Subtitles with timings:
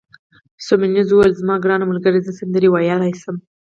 [0.65, 3.35] سیمونز وویل: زما ګرانه ملګرې، زه سندرې ویلای شم.